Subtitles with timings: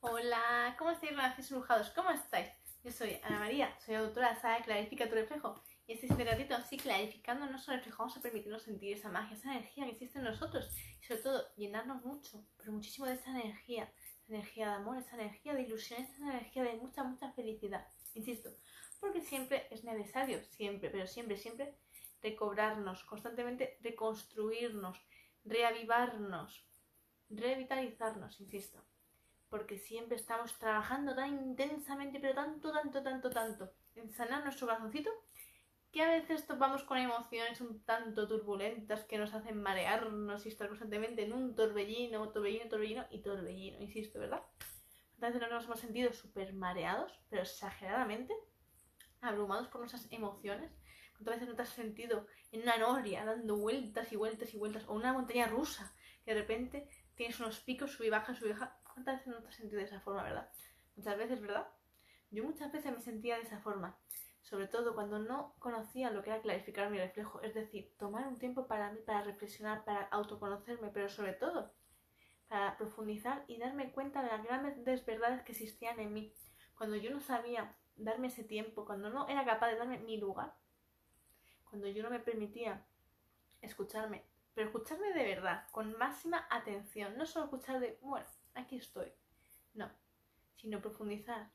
[0.00, 1.90] Hola, ¿cómo estáis, relaciones embrujados?
[1.90, 2.48] ¿Cómo estáis?
[2.84, 5.60] Yo soy Ana María, soy autora de Saga Clarifica tu reflejo.
[5.88, 9.50] Y este es ratito así clarificando nuestro reflejo, vamos a permitirnos sentir esa magia, esa
[9.50, 10.70] energía que existe en nosotros.
[11.00, 13.92] Y sobre todo, llenarnos mucho, pero muchísimo de esa energía.
[14.22, 17.84] Esa energía de amor, esa energía de ilusión, esa energía de mucha, mucha felicidad.
[18.14, 18.50] Insisto,
[19.00, 21.74] porque siempre es necesario, siempre, pero siempre, siempre,
[22.22, 24.96] recobrarnos, constantemente reconstruirnos,
[25.44, 26.64] reavivarnos,
[27.30, 28.86] revitalizarnos, insisto
[29.50, 35.10] porque siempre estamos trabajando tan intensamente, pero tanto, tanto, tanto, tanto, en sanar nuestro corazoncito,
[35.90, 40.68] que a veces topamos con emociones un tanto turbulentas que nos hacen marearnos y estar
[40.68, 44.42] constantemente en un torbellino, torbellino, torbellino y torbellino, insisto, ¿verdad?
[45.18, 48.34] ¿Cuántas veces nos hemos sentido súper mareados, pero exageradamente,
[49.20, 50.70] abrumados por nuestras emociones?
[51.12, 54.84] ¿Cuántas veces no te has sentido en una noria dando vueltas y vueltas y vueltas,
[54.86, 55.92] o una montaña rusa,
[56.24, 56.88] que de repente
[57.18, 60.00] tienes unos picos, sub baja, sub baja, ¿Cuántas veces no te has sentido de esa
[60.00, 60.48] forma, verdad?
[60.96, 61.68] Muchas veces, ¿verdad?
[62.30, 63.98] Yo muchas veces me sentía de esa forma,
[64.42, 68.38] sobre todo cuando no conocía lo que era clarificar mi reflejo, es decir, tomar un
[68.38, 71.72] tiempo para mí, para reflexionar, para autoconocerme, pero sobre todo
[72.48, 76.32] para profundizar y darme cuenta de las grandes verdades que existían en mí.
[76.76, 80.54] Cuando yo no sabía darme ese tiempo, cuando no era capaz de darme mi lugar,
[81.68, 82.86] cuando yo no me permitía
[83.60, 84.24] escucharme,
[84.58, 89.06] pero escucharme de verdad, con máxima atención, no solo escuchar de, bueno, aquí estoy.
[89.72, 89.88] No,
[90.56, 91.52] sino profundizar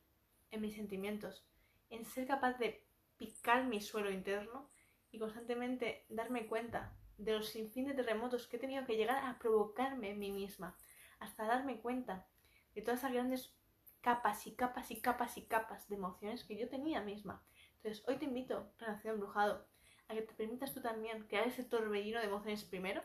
[0.52, 1.46] en mis sentimientos,
[1.90, 2.88] en ser capaz de
[3.18, 4.70] picar mi suelo interno
[5.12, 9.38] y constantemente darme cuenta de los sinfín de terremotos que he tenido que llegar a
[9.38, 10.78] provocarme en mí misma,
[11.20, 12.30] hasta darme cuenta
[12.74, 13.54] de todas esas grandes
[14.00, 17.44] capas y capas y capas y capas de emociones que yo tenía misma.
[17.76, 19.68] Entonces, hoy te invito, relación embrujado,
[20.14, 23.02] que te permitas tú también crear ese torbellino de emociones primero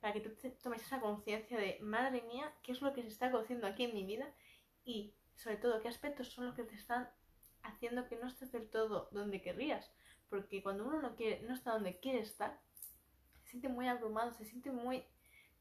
[0.00, 0.30] para que tú
[0.62, 3.94] tomes esa conciencia de, madre mía, qué es lo que se está cociendo aquí en
[3.94, 4.26] mi vida
[4.84, 7.08] y, sobre todo, qué aspectos son los que te están
[7.62, 9.90] haciendo que no estés del todo donde querrías.
[10.28, 12.60] Porque cuando uno no, quiere, no está donde quiere estar,
[13.44, 15.04] se siente muy abrumado, se siente muy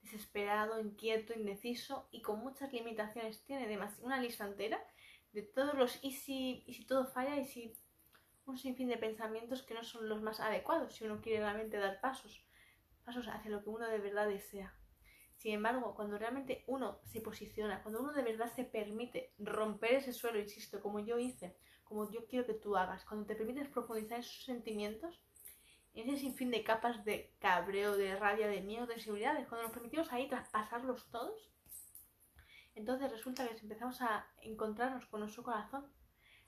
[0.01, 3.43] desesperado, inquieto, indeciso y con muchas limitaciones.
[3.45, 4.83] Tiene una lista entera
[5.31, 7.73] de todos los y si, y si todo falla y si
[8.45, 12.01] un sinfín de pensamientos que no son los más adecuados si uno quiere realmente dar
[12.01, 12.45] pasos
[13.03, 14.73] pasos hacia lo que uno de verdad desea.
[15.35, 20.13] Sin embargo, cuando realmente uno se posiciona, cuando uno de verdad se permite romper ese
[20.13, 24.17] suelo, insisto, como yo hice, como yo quiero que tú hagas, cuando te permites profundizar
[24.17, 25.21] en esos sentimientos,
[25.93, 29.73] en ese sinfín de capas de cabreo, de rabia, de miedo, de inseguridades, cuando nos
[29.73, 31.51] permitimos ahí traspasarlos todos,
[32.75, 35.91] entonces resulta que empezamos a encontrarnos con nuestro corazón,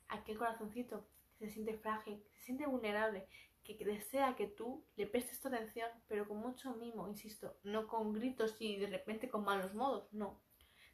[0.07, 1.07] aquel corazoncito
[1.45, 3.27] se siente frágil, se siente vulnerable,
[3.73, 8.13] que desea que tú le prestes tu atención, pero con mucho mimo, insisto, no con
[8.13, 10.39] gritos y de repente con malos modos, no.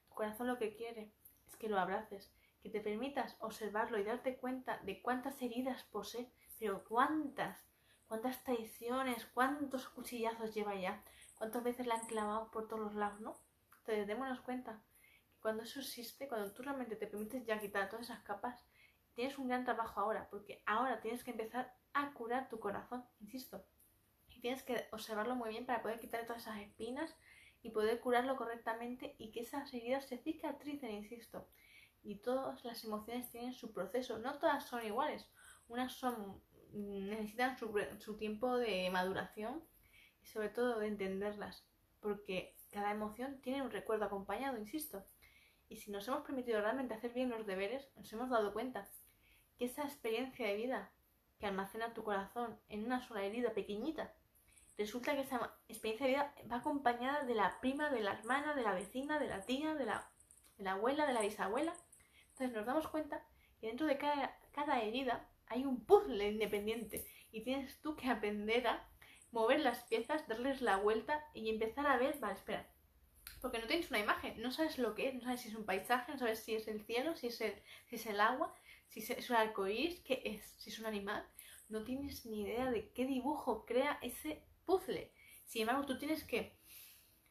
[0.08, 1.12] Tu corazón lo que quiere
[1.48, 2.32] es que lo abraces,
[2.64, 7.60] que te permitas observarlo y darte cuenta de cuántas heridas posee, pero cuántas,
[8.08, 11.04] cuántas traiciones, cuántos cuchillazos lleva ya,
[11.38, 13.36] cuántas veces la han clavado por todos los lados, ¿no?
[13.80, 14.82] Entonces démonos cuenta
[15.34, 18.64] que cuando eso existe, cuando tú realmente te permites ya quitar todas esas capas,
[19.14, 23.66] tienes un gran trabajo ahora, porque ahora tienes que empezar a curar tu corazón, insisto.
[24.30, 27.16] Y tienes que observarlo muy bien para poder quitar todas esas espinas
[27.62, 31.48] y poder curarlo correctamente y que esas heridas se cicatricen, insisto.
[32.02, 35.30] Y todas las emociones tienen su proceso, no todas son iguales.
[35.68, 36.42] Unas son
[36.74, 39.64] necesitan su, su tiempo de maduración
[40.22, 41.66] y sobre todo de entenderlas,
[42.00, 45.06] porque cada emoción tiene un recuerdo acompañado, insisto.
[45.68, 48.90] Y si nos hemos permitido realmente hacer bien los deberes, nos hemos dado cuenta
[49.62, 50.92] que esa experiencia de vida
[51.38, 54.12] que almacena tu corazón en una sola herida pequeñita,
[54.76, 58.64] resulta que esa experiencia de vida va acompañada de la prima, de la hermana, de
[58.64, 60.10] la vecina, de la tía, de la,
[60.66, 61.76] abuela, de la bisabuela.
[62.30, 63.24] Entonces nos damos cuenta
[63.60, 68.66] que dentro de cada, cada herida hay un puzzle independiente y tienes tú que aprender
[68.66, 68.90] a
[69.30, 72.68] mover las piezas, darles la vuelta y empezar a ver, vale, espera,
[73.42, 75.66] porque no tienes una imagen, no sabes lo que es, no sabes si es un
[75.66, 77.54] paisaje, no sabes si es el cielo, si es el,
[77.88, 78.54] si es el agua,
[78.88, 81.26] si es un arcoíris, qué es, si es un animal,
[81.70, 85.12] no tienes ni idea de qué dibujo crea ese puzzle.
[85.46, 86.56] Sin embargo, tú tienes que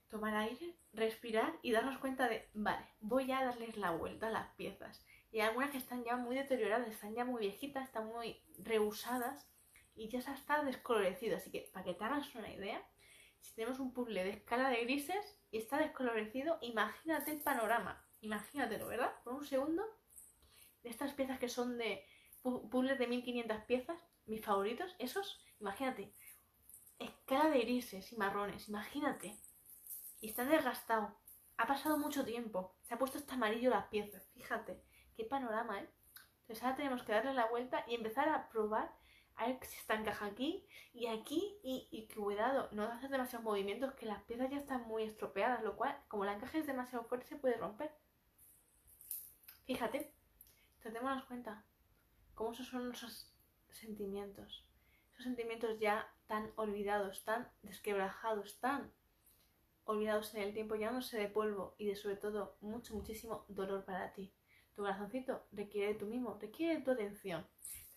[0.09, 4.49] tomar aire, respirar y darnos cuenta de, vale, voy a darles la vuelta a las
[4.55, 5.05] piezas.
[5.31, 9.49] Y hay algunas que están ya muy deterioradas, están ya muy viejitas, están muy rehusadas
[9.95, 11.37] y ya está descolorecido.
[11.37, 12.83] Así que, para que te hagas una idea,
[13.39, 18.05] si tenemos un puzzle de escala de grises y está descolorecido, imagínate el panorama.
[18.21, 19.13] Imagínatelo, ¿verdad?
[19.25, 19.85] Por un segundo
[20.83, 22.05] de estas piezas que son de
[22.43, 26.15] puzzles de 1500 piezas, mis favoritos, esos, imagínate,
[26.99, 29.39] escala de grises y marrones, imagínate.
[30.21, 31.13] Y están desgastados,
[31.57, 34.83] ha pasado mucho tiempo, se ha puesto hasta amarillo las piezas, fíjate,
[35.17, 35.91] qué panorama, ¿eh?
[36.43, 38.93] Entonces ahora tenemos que darle la vuelta y empezar a probar
[39.37, 44.07] a ver si está encaja aquí y aquí y, cuidado, no haces demasiados movimientos que
[44.07, 47.37] las piezas ya están muy estropeadas, lo cual, como la encaje es demasiado fuerte, se
[47.37, 47.91] puede romper.
[49.65, 50.13] Fíjate,
[50.83, 51.65] entonces cuenta
[52.35, 53.33] cómo esos son nuestros
[53.71, 54.67] sentimientos,
[55.13, 58.93] esos sentimientos ya tan olvidados, tan desquebrajados, tan
[59.85, 64.13] olvidados en el tiempo, llenándose de polvo y de sobre todo mucho, muchísimo dolor para
[64.13, 64.33] ti.
[64.75, 67.47] Tu corazoncito requiere de tu mismo, requiere de tu atención.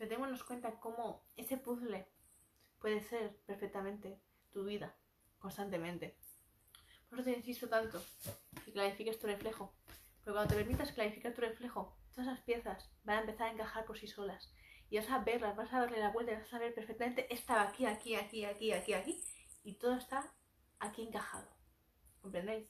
[0.03, 2.05] Pero démonos cuenta cómo ese puzzle
[2.81, 4.19] puede ser perfectamente
[4.51, 4.93] tu vida,
[5.39, 6.17] constantemente.
[7.07, 8.03] Por eso te insisto tanto
[8.65, 9.73] que clarifiques tu reflejo.
[10.17, 13.85] Porque cuando te permitas clarificar tu reflejo, todas esas piezas van a empezar a encajar
[13.85, 14.53] por sí solas.
[14.89, 17.85] Y vas a verlas, vas a darle la vuelta vas a ver perfectamente, estaba aquí,
[17.85, 19.23] aquí, aquí, aquí, aquí, aquí.
[19.63, 20.33] Y todo está
[20.79, 21.47] aquí encajado.
[22.21, 22.67] ¿Comprendéis?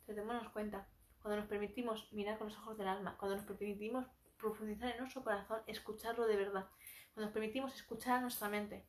[0.00, 0.88] Entonces démonos cuenta.
[1.20, 4.06] Cuando nos permitimos mirar con los ojos del alma, cuando nos permitimos
[4.42, 6.68] profundizar en nuestro corazón, escucharlo de verdad.
[7.14, 8.84] Cuando nos permitimos escuchar a nuestra mente,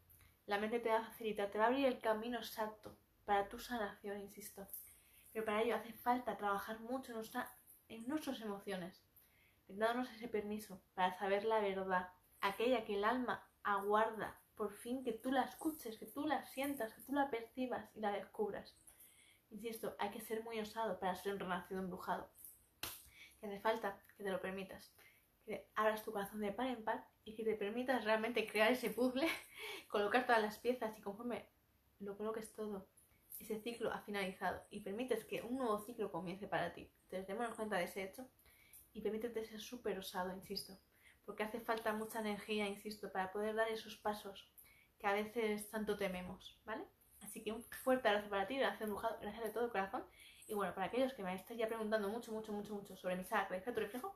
[0.47, 3.59] la mente te va a facilitar, te va a abrir el camino exacto para tu
[3.59, 4.67] sanación, insisto.
[5.31, 7.47] Pero para ello hace falta trabajar mucho en, nuestra,
[7.88, 9.00] en nuestras emociones,
[9.67, 12.09] dándonos ese permiso para saber la verdad,
[12.41, 16.94] aquella que el alma aguarda, por fin que tú la escuches, que tú la sientas,
[16.94, 18.75] que tú la percibas y la descubras.
[19.51, 22.27] Insisto, hay que ser muy osado para ser un renacido embrujado.
[23.39, 24.91] Que hace falta que te lo permitas
[25.45, 28.90] que abras tu corazón de par en par y que te permitas realmente crear ese
[28.90, 29.28] puzzle,
[29.90, 31.48] colocar todas las piezas y conforme
[32.00, 32.88] lo coloques todo,
[33.40, 36.90] ese ciclo ha finalizado y permites que un nuevo ciclo comience para ti.
[37.04, 38.28] Entonces, démonos cuenta de ese hecho
[38.94, 40.78] y permítete ser súper osado, insisto,
[41.25, 44.50] porque hace falta mucha energía, insisto, para poder dar esos pasos
[45.00, 46.86] que a veces tanto tememos, ¿vale?
[47.22, 50.04] Así que un fuerte abrazo para ti, gracias dibujado, gracias de todo corazón.
[50.48, 53.24] Y bueno, para aquellos que me estáis ya preguntando mucho, mucho, mucho, mucho sobre mi
[53.24, 54.16] saga tu reflejo,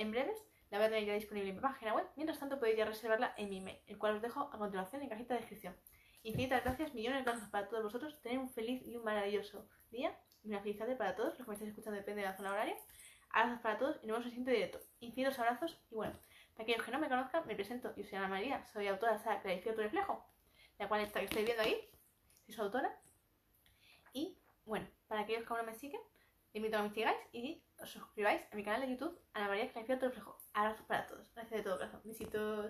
[0.00, 2.06] en breves la voy a tener ya disponible en mi página web.
[2.16, 5.08] Mientras tanto podéis ya reservarla en mi email, el cual os dejo a continuación en
[5.08, 5.76] cajita de descripción.
[6.22, 8.20] Infinitas gracias, millones de gracias para todos vosotros.
[8.22, 11.54] Tener un feliz y un maravilloso día y una feliz para todos los que me
[11.54, 12.76] estáis escuchando, depende de la zona horaria.
[13.30, 14.80] Abrazos para todos y nos vemos en el siguiente directo.
[15.00, 16.14] Infinitos abrazos y bueno,
[16.52, 17.94] para aquellos que no me conozcan, me presento.
[17.96, 20.24] Yo soy Ana María, soy autora de la Clarifica tu reflejo,
[20.78, 21.76] la cual está que estoy viendo ahí.
[22.46, 22.96] Soy su autora.
[24.12, 26.00] Y bueno, para aquellos que aún no me siguen,
[26.52, 29.70] invito a que me sigáis y os suscribáis a mi canal de YouTube, Ana María
[29.70, 30.36] Clarifica tu reflejo.
[30.54, 31.26] Abrazos para todos.
[31.34, 32.00] Gracias de todo corazón.
[32.04, 32.58] Besitos.